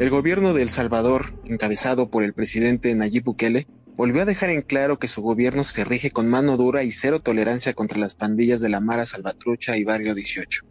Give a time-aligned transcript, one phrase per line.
[0.00, 3.66] El gobierno de El Salvador, encabezado por el presidente Nayib Bukele,
[3.98, 7.20] volvió a dejar en claro que su gobierno se rige con mano dura y cero
[7.20, 10.64] tolerancia contra las pandillas de la Mara Salvatrucha y Barrio 18.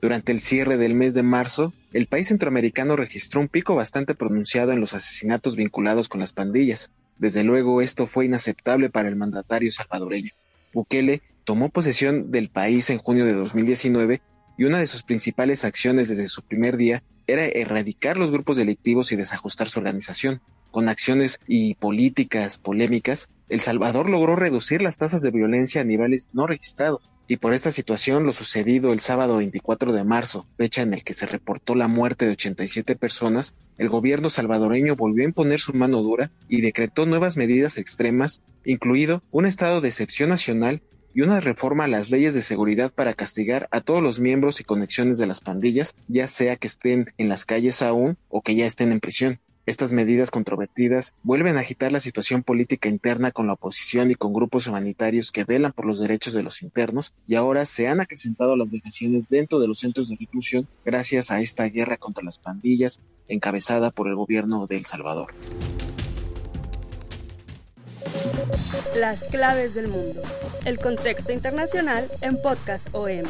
[0.00, 4.70] Durante el cierre del mes de marzo, el país centroamericano registró un pico bastante pronunciado
[4.70, 6.92] en los asesinatos vinculados con las pandillas.
[7.18, 10.30] Desde luego, esto fue inaceptable para el mandatario salvadoreño.
[10.72, 14.22] Bukele tomó posesión del país en junio de 2019
[14.56, 19.12] y una de sus principales acciones desde su primer día era erradicar los grupos delictivos
[19.12, 20.40] y desajustar su organización.
[20.70, 26.28] Con acciones y políticas polémicas, El Salvador logró reducir las tasas de violencia a niveles
[26.32, 27.08] no registrados.
[27.28, 31.14] Y por esta situación, lo sucedido el sábado 24 de marzo, fecha en el que
[31.14, 36.02] se reportó la muerte de 87 personas, el gobierno salvadoreño volvió a imponer su mano
[36.02, 40.82] dura y decretó nuevas medidas extremas, incluido un estado de excepción nacional
[41.16, 44.64] y una reforma a las leyes de seguridad para castigar a todos los miembros y
[44.64, 48.66] conexiones de las pandillas, ya sea que estén en las calles aún o que ya
[48.66, 49.40] estén en prisión.
[49.64, 54.34] Estas medidas controvertidas vuelven a agitar la situación política interna con la oposición y con
[54.34, 58.54] grupos humanitarios que velan por los derechos de los internos y ahora se han acrecentado
[58.54, 63.00] las vejaciones dentro de los centros de reclusión gracias a esta guerra contra las pandillas
[63.26, 65.32] encabezada por el gobierno de El Salvador.
[68.96, 70.22] Las claves del mundo.
[70.64, 73.24] El contexto internacional en Podcast OM.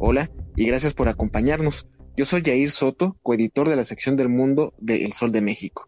[0.00, 1.86] Hola y gracias por acompañarnos.
[2.16, 5.87] Yo soy Jair Soto, coeditor de la sección del mundo de El Sol de México.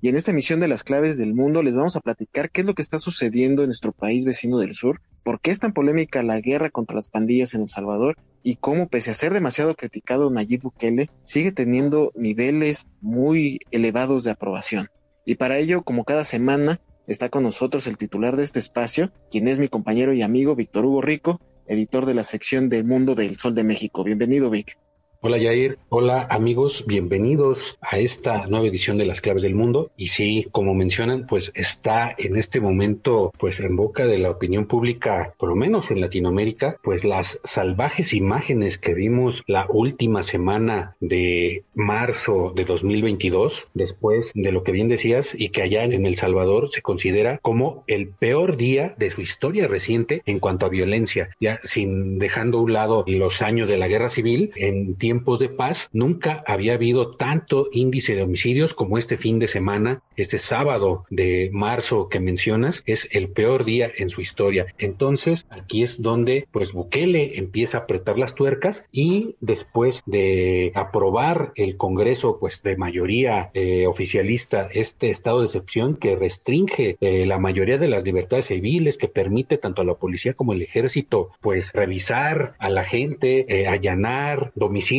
[0.00, 2.66] Y en esta emisión de las claves del mundo les vamos a platicar qué es
[2.66, 6.22] lo que está sucediendo en nuestro país vecino del sur, por qué es tan polémica
[6.22, 10.30] la guerra contra las pandillas en El Salvador y cómo, pese a ser demasiado criticado
[10.30, 14.88] Nayib Bukele, sigue teniendo niveles muy elevados de aprobación.
[15.26, 19.48] Y para ello, como cada semana, está con nosotros el titular de este espacio, quien
[19.48, 23.36] es mi compañero y amigo Víctor Hugo Rico, editor de la sección del Mundo del
[23.36, 24.04] Sol de México.
[24.04, 24.78] Bienvenido, Vic.
[25.20, 29.90] Hola Jair, hola amigos, bienvenidos a esta nueva edición de Las Claves del Mundo.
[29.96, 34.66] Y sí, como mencionan, pues está en este momento pues en boca de la opinión
[34.66, 40.94] pública, por lo menos en Latinoamérica, pues las salvajes imágenes que vimos la última semana
[41.00, 46.14] de marzo de 2022, después de lo que bien decías, y que allá en El
[46.14, 51.30] Salvador se considera como el peor día de su historia reciente en cuanto a violencia,
[51.40, 55.48] ya sin dejando a un lado los años de la guerra civil en tiempos de
[55.48, 61.06] paz, nunca había habido tanto índice de homicidios como este fin de semana, este sábado
[61.08, 64.66] de marzo que mencionas, es el peor día en su historia.
[64.76, 71.52] Entonces, aquí es donde pues Bukele empieza a apretar las tuercas y después de aprobar
[71.54, 77.38] el Congreso pues de mayoría eh, oficialista este estado de excepción que restringe eh, la
[77.38, 81.72] mayoría de las libertades civiles, que permite tanto a la policía como el ejército pues
[81.72, 84.97] revisar a la gente, eh, allanar domicilios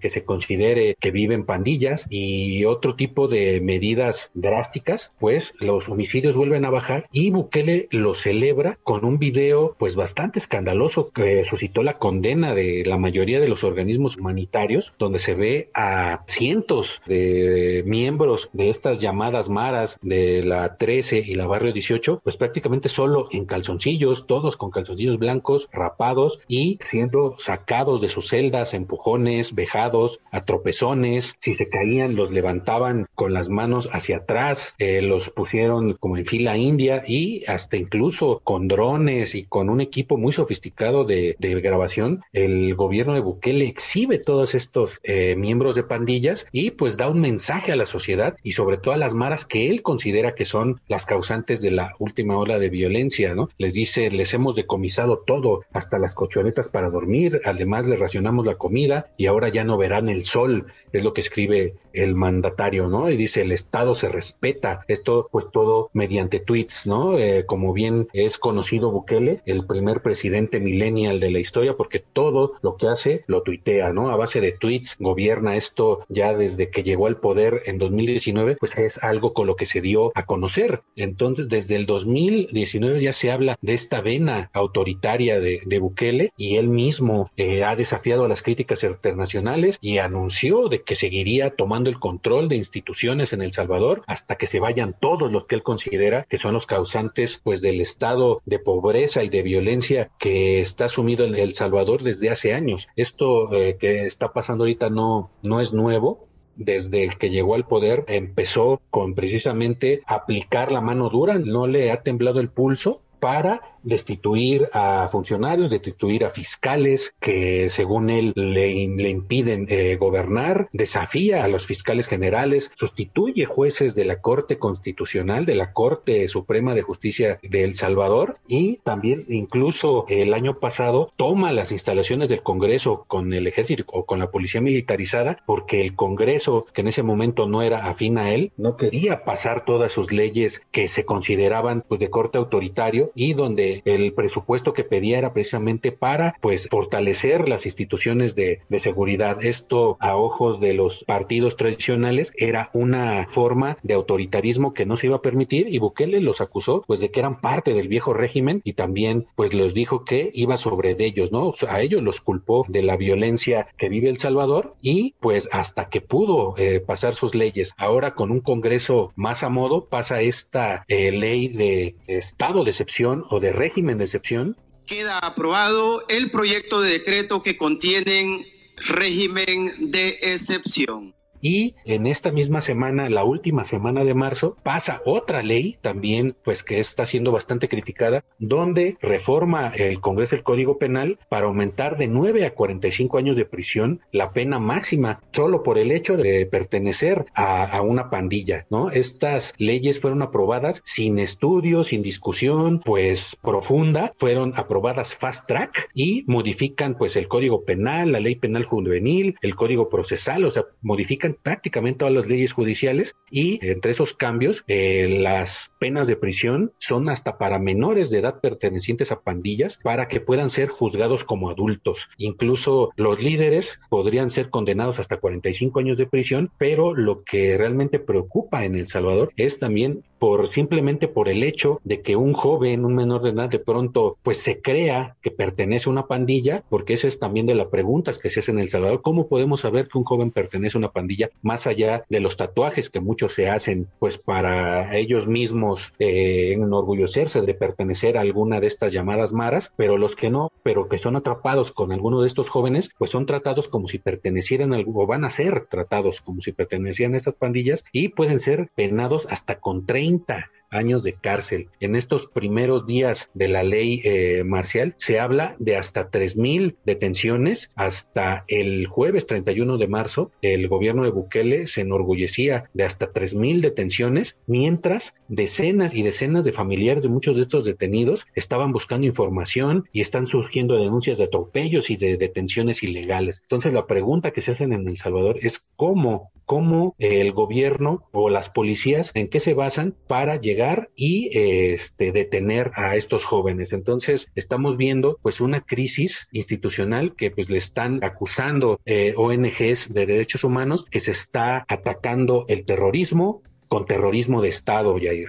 [0.00, 6.36] que se considere que viven pandillas y otro tipo de medidas drásticas, pues los homicidios
[6.36, 11.82] vuelven a bajar y Bukele lo celebra con un video pues bastante escandaloso que suscitó
[11.82, 17.82] la condena de la mayoría de los organismos humanitarios, donde se ve a cientos de
[17.86, 23.28] miembros de estas llamadas maras de la 13 y la barrio 18, pues prácticamente solo
[23.32, 30.20] en calzoncillos, todos con calzoncillos blancos, rapados y siendo sacados de sus celdas, empujones, vejados,
[30.30, 35.94] a tropezones, si se caían los levantaban con las manos hacia atrás, eh, los pusieron
[35.94, 41.04] como en fila india y hasta incluso con drones y con un equipo muy sofisticado
[41.04, 46.96] de, grabación, el gobierno de Bukele exhibe todos estos eh, miembros de pandillas y pues
[46.96, 50.34] da un mensaje a la sociedad y sobre todo a las maras que él considera
[50.34, 53.50] que son las causantes de la última ola de violencia, ¿no?
[53.58, 58.54] Les dice, les hemos decomisado todo, hasta las cochonetas para dormir, además les racionamos la
[58.54, 63.10] comida y ahora ya no verán el sol, es lo que escribe el mandatario, ¿no?
[63.10, 67.18] Y dice, el Estado se respeta, esto pues todo mediante tweets, ¿no?
[67.18, 72.54] Eh, como bien es conocido Bukele, el primer presidente millennial de la historia, porque todo
[72.62, 74.10] lo que hace lo tuitea, ¿no?
[74.10, 78.78] A base de tweets gobierna esto ya desde que llegó al poder en 2019, pues
[78.78, 80.80] es algo con lo que se dio a conocer.
[80.96, 86.68] Entonces, desde el 2019 ya se habla de esta vena autoritaria de, Bukele y él
[86.68, 91.98] mismo eh, ha desafiado a las críticas internacionales y anunció de que seguiría tomando el
[91.98, 96.26] control de instituciones en El Salvador hasta que se vayan todos los que él considera
[96.28, 101.26] que son los causantes pues del estado de pobreza y de violencia que está sumido
[101.26, 102.88] en El Salvador desde hace años.
[102.96, 108.04] Esto eh, que está pasando ahorita no, no es nuevo, desde que llegó al poder
[108.06, 114.68] empezó con precisamente aplicar la mano dura, no le ha temblado el pulso para destituir
[114.72, 121.66] a funcionarios, destituir a fiscales que según él le, impiden eh, gobernar, desafía a los
[121.66, 127.64] fiscales generales, sustituye jueces de la Corte Constitucional, de la Corte Suprema de Justicia de
[127.64, 133.46] El Salvador y también incluso el año pasado toma las instalaciones del Congreso con el
[133.46, 137.86] ejército o con la policía militarizada porque el Congreso, que en ese momento no era
[137.86, 142.38] afín a él, no quería pasar todas sus leyes que se consideraban pues de corte
[142.38, 148.60] autoritario y donde el presupuesto que pedía era precisamente para pues fortalecer las instituciones de,
[148.68, 149.42] de seguridad.
[149.44, 155.06] Esto a ojos de los partidos tradicionales era una forma de autoritarismo que no se
[155.06, 158.60] iba a permitir y Bukele los acusó pues de que eran parte del viejo régimen
[158.64, 161.52] y también pues les dijo que iba sobre de ellos, ¿no?
[161.68, 166.00] a ellos los culpó de la violencia que vive El Salvador y pues hasta que
[166.00, 167.72] pudo eh, pasar sus leyes.
[167.76, 173.24] Ahora con un Congreso más a modo pasa esta eh, ley de estado de excepción
[173.30, 174.56] o de régimen de excepción.
[174.86, 178.44] Queda aprobado el proyecto de decreto que contienen
[178.76, 181.14] régimen de excepción.
[181.40, 186.62] Y en esta misma semana, la última semana de marzo, pasa otra ley también, pues
[186.64, 192.08] que está siendo bastante criticada, donde reforma el Congreso el Código Penal para aumentar de
[192.08, 197.26] 9 a 45 años de prisión la pena máxima, solo por el hecho de pertenecer
[197.34, 198.90] a, a una pandilla, ¿no?
[198.90, 206.24] Estas leyes fueron aprobadas sin estudio, sin discusión, pues profunda, fueron aprobadas fast track y
[206.26, 211.29] modifican pues el Código Penal, la Ley Penal Juvenil, el Código Procesal, o sea, modifican
[211.34, 217.08] prácticamente todas las leyes judiciales y entre esos cambios eh, las penas de prisión son
[217.08, 222.08] hasta para menores de edad pertenecientes a pandillas para que puedan ser juzgados como adultos.
[222.16, 227.98] Incluso los líderes podrían ser condenados hasta 45 años de prisión, pero lo que realmente
[227.98, 232.84] preocupa en El Salvador es también por simplemente por el hecho de que un joven,
[232.84, 236.92] un menor de edad, de pronto, pues se crea que pertenece a una pandilla, porque
[236.92, 239.00] esa es también de las preguntas que se hacen en El Salvador.
[239.00, 242.90] ¿Cómo podemos saber que un joven pertenece a una pandilla más allá de los tatuajes
[242.90, 248.66] que muchos se hacen, pues para ellos mismos eh, enorgullecerse de pertenecer a alguna de
[248.66, 252.50] estas llamadas maras, pero los que no, pero que son atrapados con alguno de estos
[252.50, 256.52] jóvenes, pues son tratados como si pertenecieran a, o van a ser tratados como si
[256.52, 261.68] pertenecieran a estas pandillas y pueden ser penados hasta con 30 30 años de cárcel.
[261.80, 267.70] En estos primeros días de la ley eh, marcial se habla de hasta 3.000 detenciones.
[267.74, 273.60] Hasta el jueves 31 de marzo, el gobierno de Bukele se enorgullecía de hasta 3.000
[273.60, 279.84] detenciones, mientras decenas y decenas de familiares de muchos de estos detenidos estaban buscando información
[279.92, 283.40] y están surgiendo denuncias de atropellos y de detenciones ilegales.
[283.42, 288.30] Entonces la pregunta que se hacen en El Salvador es cómo, cómo el gobierno o
[288.30, 290.59] las policías, en qué se basan para llegar
[290.96, 293.72] y este, detener a estos jóvenes.
[293.72, 300.06] Entonces, estamos viendo pues una crisis institucional que pues le están acusando eh, ONGs de
[300.06, 305.28] derechos humanos que se está atacando el terrorismo con terrorismo de Estado, Yair.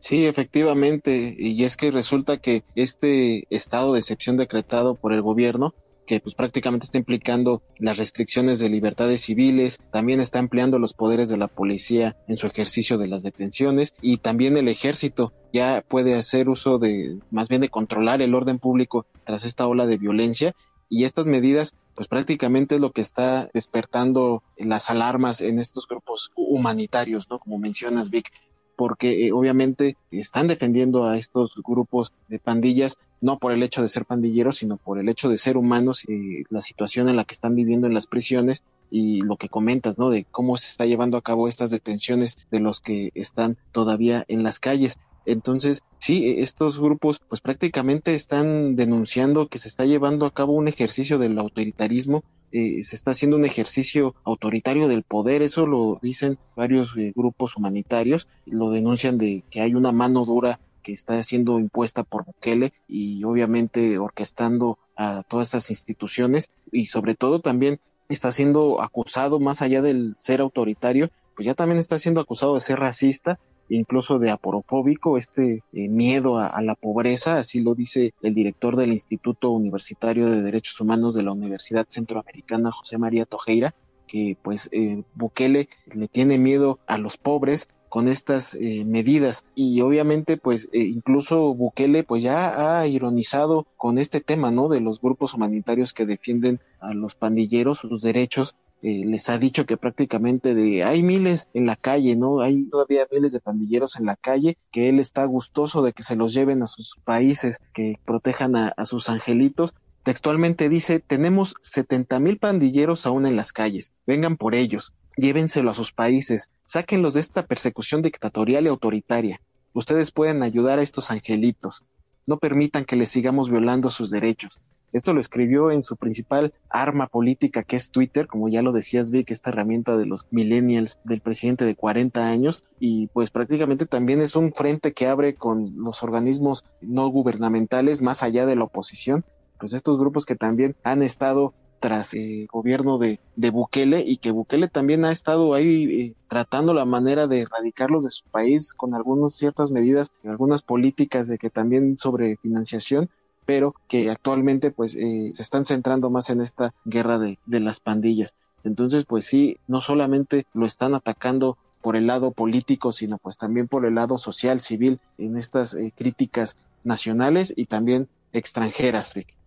[0.00, 5.74] Sí, efectivamente, y es que resulta que este estado de excepción decretado por el gobierno
[6.08, 11.28] que pues prácticamente está implicando las restricciones de libertades civiles, también está empleando los poderes
[11.28, 16.14] de la policía en su ejercicio de las detenciones y también el ejército ya puede
[16.14, 20.56] hacer uso de más bien de controlar el orden público tras esta ola de violencia
[20.88, 26.30] y estas medidas pues prácticamente es lo que está despertando las alarmas en estos grupos
[26.36, 27.38] humanitarios, ¿no?
[27.38, 28.32] Como mencionas Vic,
[28.78, 33.88] porque eh, obviamente están defendiendo a estos grupos de pandillas, no por el hecho de
[33.88, 37.34] ser pandilleros, sino por el hecho de ser humanos y la situación en la que
[37.34, 40.10] están viviendo en las prisiones y lo que comentas, ¿no?
[40.10, 44.44] De cómo se está llevando a cabo estas detenciones de los que están todavía en
[44.44, 45.00] las calles.
[45.28, 50.68] Entonces, sí, estos grupos pues prácticamente están denunciando que se está llevando a cabo un
[50.68, 56.38] ejercicio del autoritarismo eh, se está haciendo un ejercicio autoritario del poder, eso lo dicen
[56.56, 61.60] varios eh, grupos humanitarios, lo denuncian de que hay una mano dura que está siendo
[61.60, 68.32] impuesta por Bukele y obviamente orquestando a todas estas instituciones y sobre todo también está
[68.32, 72.78] siendo acusado más allá del ser autoritario, pues ya también está siendo acusado de ser
[72.78, 78.76] racista incluso de aporofóbico, este eh, miedo a, la pobreza, así lo dice el director
[78.76, 83.74] del Instituto Universitario de Derechos Humanos de la Universidad Centroamericana, José María Tojeira,
[84.06, 89.44] que pues eh, Bukele le tiene miedo a los pobres con estas eh, medidas.
[89.54, 95.00] Y obviamente pues incluso Bukele pues ya ha ironizado con este tema no de los
[95.00, 100.54] grupos humanitarios que defienden a los pandilleros sus derechos eh, les ha dicho que prácticamente
[100.54, 102.40] de hay miles en la calle, ¿no?
[102.40, 106.14] Hay todavía miles de pandilleros en la calle, que él está gustoso de que se
[106.14, 109.74] los lleven a sus países, que protejan a, sus angelitos.
[110.04, 115.74] Textualmente dice, tenemos 70 mil pandilleros aún en las calles, vengan por ellos, llévenselo a
[115.74, 119.40] sus países, sáquenlos de esta persecución dictatorial y autoritaria.
[119.72, 121.84] Ustedes pueden ayudar a estos angelitos.
[122.26, 124.60] No permitan que les sigamos violando sus derechos.
[124.92, 129.10] Esto lo escribió en su principal arma política, que es Twitter, como ya lo decías,
[129.10, 134.20] Vic, esta herramienta de los millennials del presidente de 40 años, y pues prácticamente también
[134.20, 139.24] es un frente que abre con los organismos no gubernamentales más allá de la oposición,
[139.58, 144.30] pues estos grupos que también han estado tras el gobierno de, de, Bukele y que
[144.30, 148.94] Bukele también ha estado ahí eh, tratando la manera de erradicarlos de su país con
[148.94, 153.10] algunas ciertas medidas, algunas políticas de que también sobre financiación,
[153.48, 158.34] pero que actualmente pues eh, se están centrando más en esta guerra de, las pandillas.
[158.62, 163.66] Entonces pues sí, no solamente lo están atacando por el lado político, sino pues también
[163.66, 169.37] por el lado social, civil, en estas eh, críticas nacionales y también extranjeras, Rick.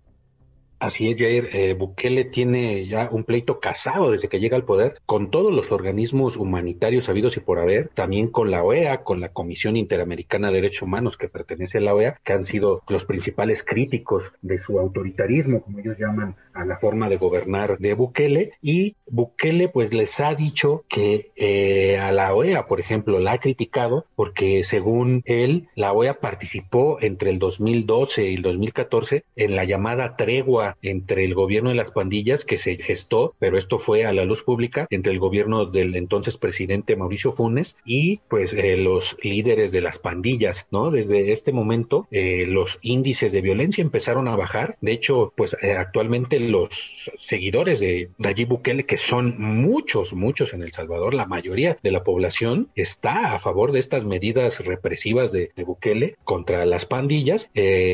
[0.82, 1.50] Así es, Jair.
[1.54, 5.72] Eh, Bukele tiene ya un pleito casado desde que llega al poder con todos los
[5.72, 10.56] organismos humanitarios habidos y por haber, también con la OEA, con la Comisión Interamericana de
[10.56, 14.80] Derechos Humanos que pertenece a la OEA, que han sido los principales críticos de su
[14.80, 18.54] autoritarismo, como ellos llaman a la forma de gobernar de Bukele.
[18.60, 23.40] Y Bukele pues les ha dicho que eh, a la OEA, por ejemplo, la ha
[23.40, 29.64] criticado porque según él, la OEA participó entre el 2012 y el 2014 en la
[29.64, 34.13] llamada tregua entre el gobierno de las pandillas que se gestó, pero esto fue a
[34.13, 39.18] la luz pública, entre el gobierno del entonces presidente Mauricio Funes y pues eh, los
[39.22, 40.92] líderes de las pandillas, ¿no?
[40.92, 44.78] Desde este momento eh, los índices de violencia empezaron a bajar.
[44.82, 50.63] De hecho, pues eh, actualmente los seguidores de Nayib Bukele, que son muchos, muchos en
[50.63, 55.51] El Salvador, la mayoría de la población está a favor de estas medidas represivas de,
[55.56, 57.50] de Bukele contra las pandillas.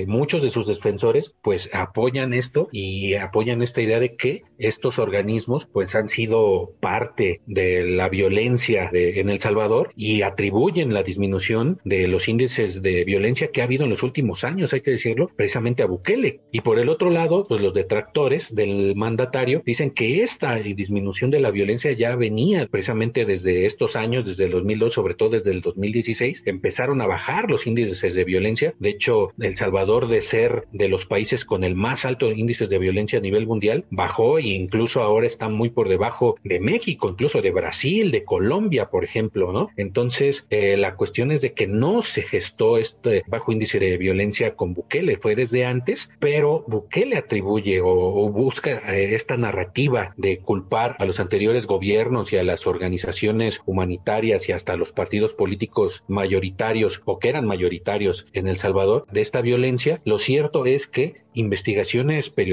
[0.08, 5.66] muchos de sus defensores pues apoyan esto y apoyan esta idea de que estos organismos
[5.66, 12.08] pues han sido parte de la violencia en El Salvador y atribuyen la disminución de
[12.08, 15.84] los índices de violencia que ha habido en los últimos años, hay que decirlo, precisamente
[15.84, 16.42] a Bukele.
[16.52, 21.40] Y por el otro lado, pues los detractores del mandatario dicen que esta disminución de
[21.40, 25.62] la violencia ya venía precisamente desde estos años, desde el 2002, sobre todo desde el
[25.62, 28.74] 2016, empezaron a bajar los índices de violencia.
[28.80, 32.80] De hecho, El Salvador de ser de los países con el más alto índice de
[32.80, 37.42] violencia a nivel mundial bajó e incluso ahora está muy por debajo de México, incluso
[37.42, 39.70] de Brasil, de Colombia, por ejemplo, ¿no?
[39.78, 44.56] Entonces, eh, la cuestión es de que no se gestó este bajo índice de violencia
[44.56, 50.96] con Bukele, fue desde antes, pero Bukele atribuye o, busca eh, esta narrativa de culpar
[51.00, 57.02] a los anteriores gobiernos y a las organizaciones humanitarias y hasta los partidos políticos mayoritarios
[57.06, 60.02] o que eran mayoritarios en El Salvador de esta violencia.
[60.06, 62.47] Lo cierto es que investigaciones periodísticas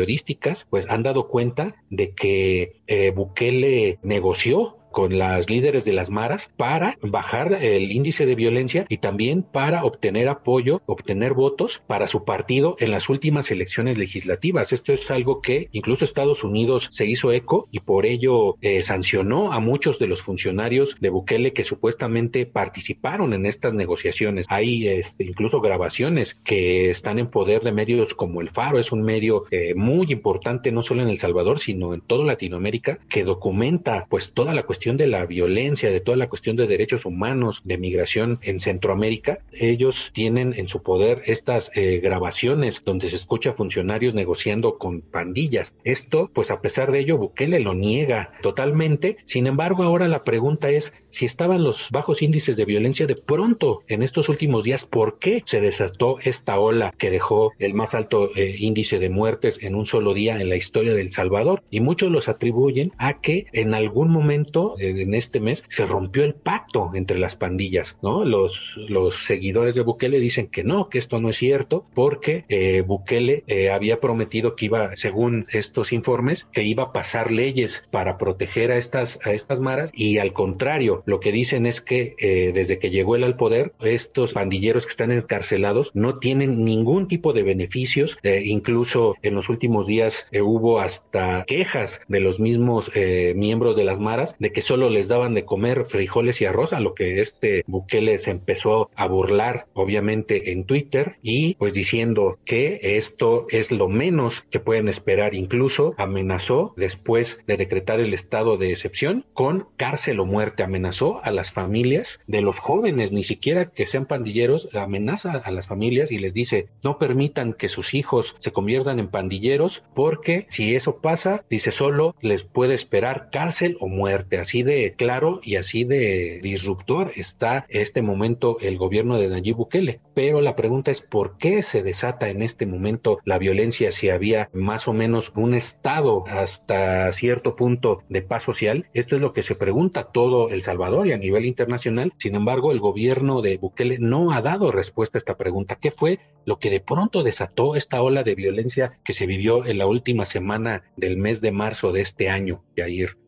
[0.68, 6.50] pues han dado cuenta de que eh, Bukele negoció con las líderes de las maras
[6.56, 12.24] para bajar el índice de violencia y también para obtener apoyo, obtener votos para su
[12.24, 14.72] partido en las últimas elecciones legislativas.
[14.72, 19.52] Esto es algo que incluso Estados Unidos se hizo eco y por ello eh, sancionó
[19.52, 24.46] a muchos de los funcionarios de Bukele que supuestamente participaron en estas negociaciones.
[24.48, 29.02] Hay este, incluso grabaciones que están en poder de medios como El Faro, es un
[29.02, 34.06] medio eh, muy importante no solo en El Salvador, sino en toda Latinoamérica, que documenta
[34.08, 37.79] pues toda la cuestión de la violencia, de toda la cuestión de derechos humanos, de
[37.79, 43.55] migración en Centroamérica, ellos tienen en su poder estas eh, grabaciones donde se escucha a
[43.55, 45.75] funcionarios negociando con pandillas.
[45.85, 49.17] Esto, pues a pesar de ello, Bukele lo niega totalmente.
[49.26, 53.83] Sin embargo, ahora la pregunta es si estaban los bajos índices de violencia de pronto
[53.88, 58.31] en estos últimos días, ¿por qué se desató esta ola que dejó el más alto
[58.37, 61.62] eh, índice de muertes en un solo día en la historia del Salvador?
[61.71, 66.25] Y muchos los atribuyen a que en algún momento eh, en este mes se rompió
[66.25, 68.25] el pacto entre las pandillas, ¿no?
[68.25, 68.78] Los,
[69.25, 74.00] seguidores de Bukele dicen que no, que esto no es cierto, porque eh, Bukele había
[74.00, 79.19] prometido que iba, según estos informes, que iba a pasar leyes para proteger a estas,
[79.25, 82.14] a estas maras y al contrario, lo que dicen es que
[82.54, 87.33] desde que llegó él al poder, estos pandilleros que están encarcelados no tienen ningún tipo
[87.33, 92.90] de beneficios, eh, incluso en los últimos días eh, hubo hasta quejas de los mismos
[92.95, 96.73] eh, miembros de las maras de que solo les daban de comer frijoles y arroz,
[96.73, 102.38] a lo que este Bukele se empezó a burlar, obviamente, en Twitter y pues diciendo
[102.44, 108.56] que esto es lo menos que pueden esperar, incluso amenazó después de decretar el estado
[108.56, 113.71] de excepción con cárcel o muerte, amenazó a las familias de los jóvenes, ni siquiera
[113.71, 118.35] que sean pandilleros, amenaza a las familias y les dice, no permitan que sus hijos
[118.38, 123.88] se conviertan en pandilleros porque si eso pasa, dice, solo les puede esperar cárcel o
[123.88, 124.38] muerte.
[124.38, 130.00] Así de claro y así de disruptor está este momento el gobierno de Nayib Bukele.
[130.14, 134.49] Pero la pregunta es, ¿por qué se desata en este momento la violencia si había
[134.52, 138.87] más o menos un estado hasta cierto punto de paz social?
[138.94, 142.12] Esto es lo que se pregunta todo El Salvador y a nivel internacional.
[142.18, 145.76] Sin embargo, el gobierno de Bukele no ha dado respuesta a esta pregunta.
[145.76, 149.78] ¿Qué fue lo que de pronto desató esta ola de violencia que se vivió en
[149.78, 153.24] la última semana del mes de marzo de este año, Yair?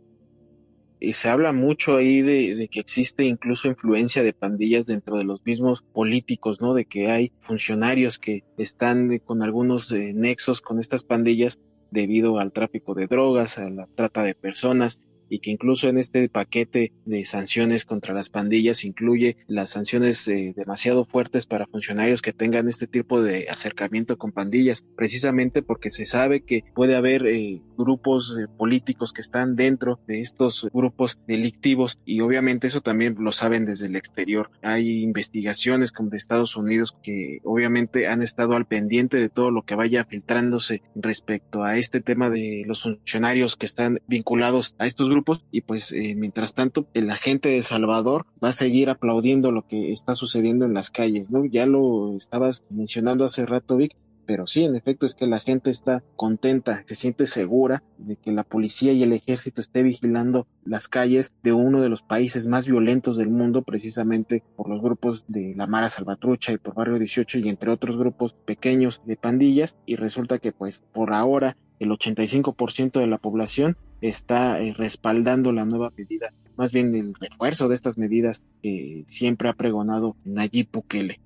[0.98, 5.44] Y se habla mucho ahí de, que existe incluso influencia de pandillas dentro de los
[5.44, 6.74] mismos políticos, ¿no?
[6.74, 11.60] De que hay funcionarios que están con algunos eh, nexos con estas pandillas
[11.90, 16.28] debido al tráfico de drogas, a la trata de personas y que incluso en este
[16.28, 22.32] paquete de sanciones contra las pandillas incluye las sanciones eh, demasiado fuertes para funcionarios que
[22.32, 27.62] tengan este tipo de acercamiento con pandillas, precisamente porque se sabe que puede haber eh,
[27.76, 33.32] grupos eh, políticos que están dentro de estos grupos delictivos y obviamente eso también lo
[33.32, 34.50] saben desde el exterior.
[34.62, 39.62] Hay investigaciones como de Estados Unidos que obviamente han estado al pendiente de todo lo
[39.62, 45.08] que vaya filtrándose respecto a este tema de los funcionarios que están vinculados a estos
[45.08, 49.52] grupos grupos y pues eh, mientras tanto la gente de Salvador va a seguir aplaudiendo
[49.52, 51.44] lo que está sucediendo en las calles, ¿no?
[51.44, 55.70] Ya lo estabas mencionando hace rato, Vic, pero sí, en efecto es que la gente
[55.70, 60.88] está contenta, se siente segura de que la policía y el ejército esté vigilando las
[60.88, 65.54] calles de uno de los países más violentos del mundo, precisamente por los grupos de
[65.56, 69.94] la Mara Salvatrucha y por Barrio 18 y entre otros grupos pequeños de pandillas y
[69.94, 75.92] resulta que pues por ahora el 85% de la población está eh, respaldando la nueva
[75.96, 81.20] medida, más bien el refuerzo de estas medidas que siempre ha pregonado Nayib Bukele.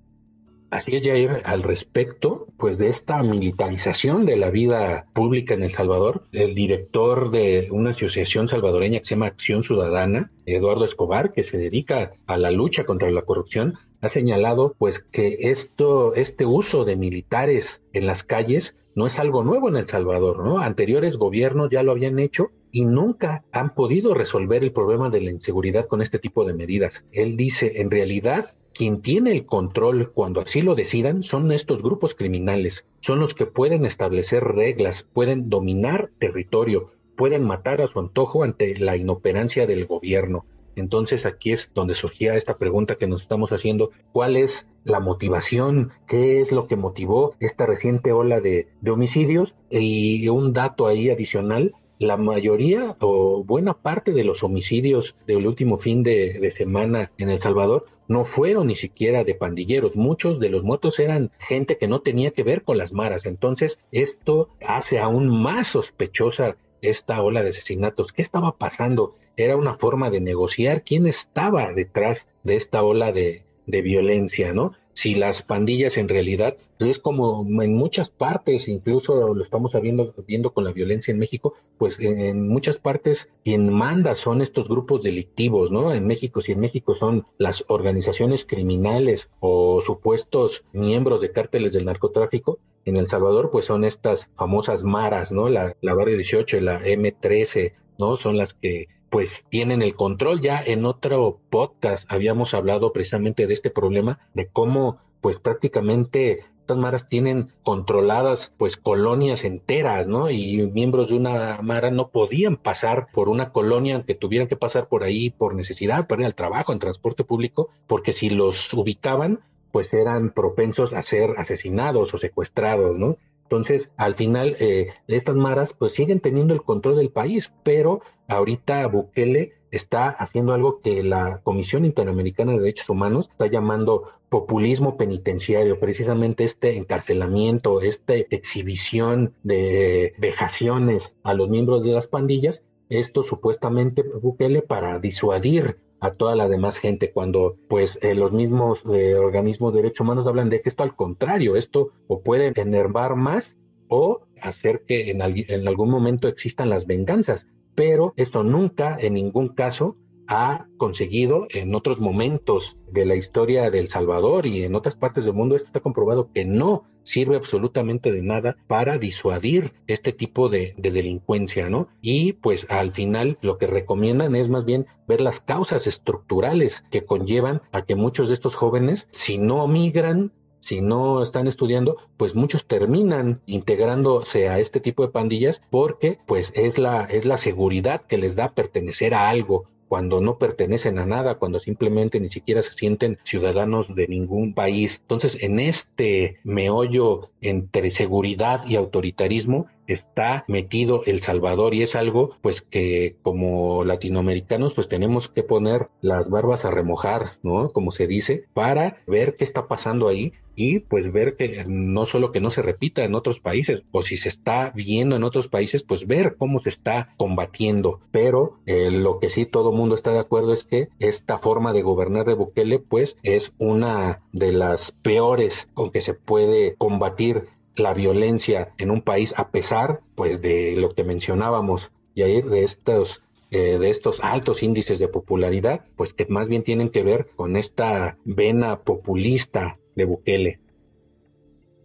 [0.71, 5.73] Así es, Jair, al respecto, pues de esta militarización de la vida pública en El
[5.73, 11.43] Salvador, el director de una asociación salvadoreña que se llama Acción Ciudadana, Eduardo Escobar, que
[11.43, 16.85] se dedica a la lucha contra la corrupción, ha señalado pues que esto, este uso
[16.85, 20.59] de militares en las calles no es algo nuevo en El Salvador, ¿no?
[20.59, 25.31] Anteriores gobiernos ya lo habían hecho y nunca han podido resolver el problema de la
[25.31, 27.03] inseguridad con este tipo de medidas.
[27.11, 32.15] Él dice, en realidad, quien tiene el control cuando así lo decidan son estos grupos
[32.15, 38.43] criminales, son los que pueden establecer reglas, pueden dominar territorio, pueden matar a su antojo
[38.43, 40.45] ante la inoperancia del gobierno.
[40.75, 45.91] Entonces aquí es donde surgía esta pregunta que nos estamos haciendo, ¿cuál es la motivación?
[46.07, 49.53] ¿Qué es lo que motivó esta reciente ola de, de homicidios?
[49.69, 55.77] Y un dato ahí adicional, la mayoría o buena parte de los homicidios del último
[55.77, 59.95] fin de, semana en El Salvador no fueron ni siquiera de pandilleros.
[59.95, 63.27] Muchos de los muertos eran gente que no tenía que ver con las maras.
[63.27, 68.13] Entonces, esto hace aún más sospechosa esta ola de asesinatos.
[68.13, 69.15] ¿Qué estaba pasando?
[69.37, 74.73] Era una forma de negociar quién estaba detrás de esta ola de, de violencia, ¿no?
[74.93, 80.51] Si las pandillas en realidad es como en muchas partes, incluso lo estamos viendo, viendo
[80.51, 85.71] con la violencia en México, pues en, muchas partes quien manda son estos grupos delictivos,
[85.71, 85.93] ¿no?
[85.93, 91.85] En México, si en México son las organizaciones criminales o supuestos miembros de cárteles del
[91.85, 95.49] narcotráfico, en El Salvador pues son estas famosas maras, ¿no?
[95.49, 98.17] La, la Barrio 18, la M13, ¿no?
[98.17, 100.41] Son las que pues tienen el control.
[100.41, 106.77] Ya en otro podcast habíamos hablado precisamente de este problema, de cómo pues prácticamente estas
[106.77, 110.31] maras tienen controladas pues colonias enteras, ¿no?
[110.31, 114.87] Y miembros de una mara no podían pasar por una colonia aunque tuvieran que pasar
[114.87, 119.41] por ahí por necesidad, para ir al trabajo, en transporte público, porque si los ubicaban,
[119.73, 123.17] pues eran propensos a ser asesinados o secuestrados, ¿no?
[123.51, 128.87] Entonces, al final, eh, estas maras pues siguen teniendo el control del país, pero ahorita
[128.87, 135.81] Bukele está haciendo algo que la Comisión Interamericana de Derechos Humanos está llamando populismo penitenciario,
[135.81, 144.01] precisamente este encarcelamiento, esta exhibición de vejaciones a los miembros de las pandillas, esto supuestamente
[144.01, 149.71] Bukele para disuadir a toda la demás gente cuando pues eh, los mismos eh, organismos
[149.71, 153.55] de derechos humanos hablan de que esto al contrario, esto o puede enervar más
[153.87, 157.45] o hacer que en, en algún momento existan las venganzas.
[157.75, 159.95] Pero esto nunca, en ningún caso,
[160.27, 165.25] ha conseguido en otros momentos de la historia de El Salvador y en otras partes
[165.25, 170.49] del mundo, esto está comprobado que no sirve absolutamente de nada para disuadir este tipo
[170.49, 171.87] de, de, delincuencia, ¿no?
[172.01, 177.05] Y pues al final lo que recomiendan es más bien ver las causas estructurales que
[177.05, 182.35] conllevan a que muchos de estos jóvenes, si no migran, si no están estudiando, pues
[182.35, 188.01] muchos terminan integrándose a este tipo de pandillas porque pues es la, es la seguridad
[188.01, 192.61] que les da pertenecer a algo, cuando no pertenecen a nada, cuando simplemente ni siquiera
[192.61, 194.99] se sienten ciudadanos de ningún país.
[195.01, 202.35] Entonces, en este meollo entre seguridad y autoritarismo está metido El Salvador y es algo
[202.41, 207.69] pues que como latinoamericanos pues tenemos que poner las barbas a remojar, ¿no?
[207.69, 212.31] Como se dice, para ver qué está pasando ahí y pues ver que no solo
[212.31, 215.83] que no se repita en otros países o si se está viendo en otros países
[215.83, 220.19] pues ver cómo se está combatiendo pero eh, lo que sí todo mundo está de
[220.19, 225.67] acuerdo es que esta forma de gobernar de Bukele pues es una de las peores
[225.73, 230.93] con que se puede combatir la violencia en un país a pesar pues de lo
[230.93, 236.25] que mencionábamos y ahí de estos eh, de estos altos índices de popularidad pues que
[236.25, 240.59] más bien tienen que ver con esta vena populista de Bukele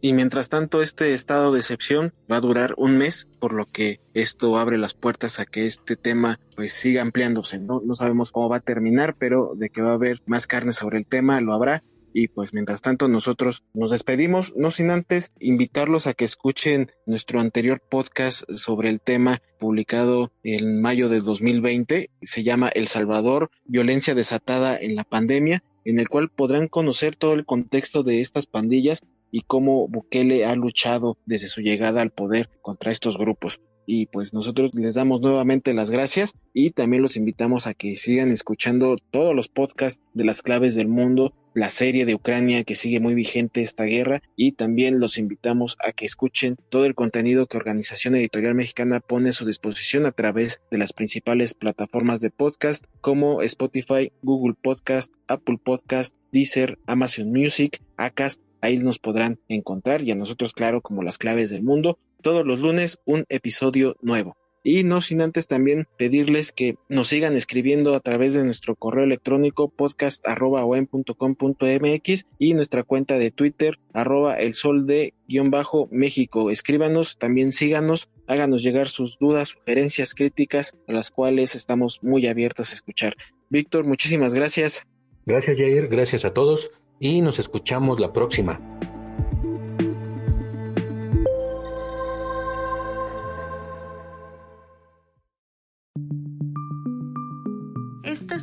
[0.01, 4.01] y mientras tanto este estado de excepción va a durar un mes, por lo que
[4.15, 7.81] esto abre las puertas a que este tema pues siga ampliándose, ¿no?
[7.85, 10.99] No sabemos cómo va a terminar, pero de que va a haber más carne sobre
[10.99, 11.83] el tema, lo habrá.
[12.19, 17.41] Y pues mientras tanto nosotros nos despedimos, no sin antes invitarlos a que escuchen nuestro
[17.41, 22.09] anterior podcast sobre el tema publicado en mayo de 2020.
[22.23, 27.35] Se llama El Salvador, violencia desatada en la pandemia en el cual podrán conocer todo
[27.35, 32.49] el contexto de estas pandillas y cómo Bukele ha luchado desde su llegada al poder
[32.63, 33.61] contra estos grupos.
[33.87, 38.31] Y pues nosotros les damos nuevamente las gracias y también los invitamos a que sigan
[38.31, 43.01] escuchando todos los podcasts de las claves del mundo, la serie de Ucrania que sigue
[43.01, 47.57] muy vigente esta guerra y también los invitamos a que escuchen todo el contenido que
[47.57, 52.85] Organización Editorial Mexicana pone a su disposición a través de las principales plataformas de podcast
[53.01, 60.11] como Spotify, Google Podcast, Apple Podcast, Deezer, Amazon Music, Acast Ahí nos podrán encontrar y
[60.11, 61.99] a nosotros, claro, como las claves del mundo.
[62.27, 64.37] Todos los lunes un episodio nuevo.
[64.65, 69.05] Y no sin antes también pedirles que nos sigan escribiendo a través de nuestro correo
[69.05, 76.51] electrónico podcast.com.mx y nuestra cuenta de Twitter arroba el sol de guion bajo México.
[76.51, 82.73] Escríbanos, también síganos, háganos llegar sus dudas, sugerencias, críticas, a las cuales estamos muy abiertos
[82.73, 83.15] a escuchar.
[83.51, 84.85] Víctor, muchísimas gracias.
[85.27, 85.87] Gracias, Jair.
[85.87, 88.61] Gracias a todos y nos escuchamos la próxima.